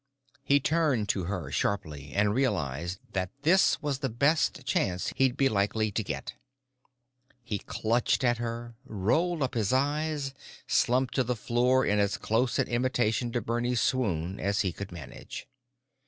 He 0.43 0.59
turned 0.59 1.09
to 1.09 1.25
her 1.25 1.51
sharply, 1.51 2.11
and 2.13 2.33
realized 2.33 2.97
that 3.13 3.29
this 3.43 3.79
was 3.83 3.99
the 3.99 4.09
best 4.09 4.65
chance 4.65 5.13
he'd 5.15 5.37
be 5.37 5.47
likely 5.47 5.91
to 5.91 6.03
get. 6.03 6.33
He 7.43 7.59
clutched 7.59 8.23
at 8.23 8.39
her, 8.39 8.73
rolled 8.83 9.43
up 9.43 9.53
his 9.53 9.71
eyes, 9.71 10.33
slumped 10.65 11.13
to 11.13 11.23
the 11.23 11.35
floor 11.35 11.85
in 11.85 11.99
as 11.99 12.17
close 12.17 12.57
an 12.57 12.67
imitation 12.67 13.37
of 13.37 13.45
Bernie's 13.45 13.79
swoon 13.79 14.39
as 14.39 14.61
he 14.61 14.71
could 14.71 14.91
manage. 14.91 15.47